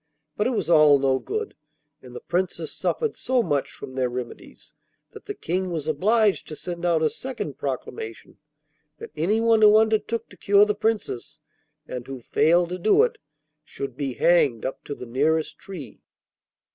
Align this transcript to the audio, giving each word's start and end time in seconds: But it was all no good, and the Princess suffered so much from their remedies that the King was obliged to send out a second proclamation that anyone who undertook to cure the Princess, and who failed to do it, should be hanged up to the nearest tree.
But 0.35 0.47
it 0.47 0.53
was 0.53 0.67
all 0.67 0.97
no 0.97 1.19
good, 1.19 1.53
and 2.01 2.15
the 2.15 2.19
Princess 2.21 2.71
suffered 2.73 3.13
so 3.13 3.43
much 3.43 3.69
from 3.69 3.93
their 3.93 4.09
remedies 4.09 4.73
that 5.11 5.25
the 5.27 5.35
King 5.35 5.69
was 5.69 5.87
obliged 5.87 6.47
to 6.47 6.55
send 6.55 6.85
out 6.85 7.03
a 7.03 7.09
second 7.11 7.59
proclamation 7.59 8.37
that 8.97 9.11
anyone 9.15 9.61
who 9.61 9.77
undertook 9.77 10.27
to 10.29 10.37
cure 10.37 10.65
the 10.65 10.73
Princess, 10.73 11.39
and 11.87 12.07
who 12.07 12.19
failed 12.19 12.69
to 12.69 12.79
do 12.79 13.03
it, 13.03 13.19
should 13.63 13.95
be 13.95 14.15
hanged 14.15 14.65
up 14.65 14.83
to 14.85 14.95
the 14.95 15.05
nearest 15.05 15.59
tree. 15.59 16.01